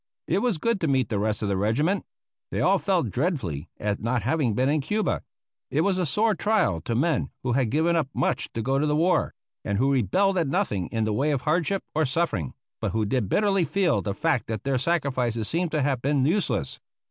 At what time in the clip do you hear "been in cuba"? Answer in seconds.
4.55-5.21